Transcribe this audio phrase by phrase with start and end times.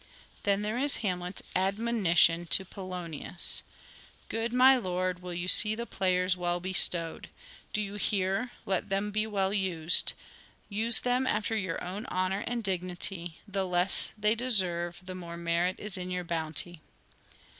[0.01, 4.29] Hamlet as Then there is Hamlet's admonition to Polonius: patron of drama.
[4.29, 7.29] <«Good my lord, will you see the players well bestowed?
[7.71, 10.13] Do you hear, let them be well used...
[10.69, 15.75] Use them after your own honour and dignity: the less they deserve the more merit
[15.77, 16.81] is in your bounty."